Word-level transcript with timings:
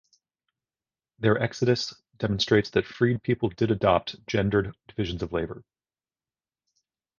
Their 1.19 1.37
exodus 1.39 1.93
demonstrates 2.17 2.71
that 2.71 2.85
freedpeople 2.87 3.49
did 3.55 3.69
adopt 3.69 4.15
gendered 4.25 4.75
divisions 4.87 5.21
of 5.21 5.31
labor. 5.31 5.63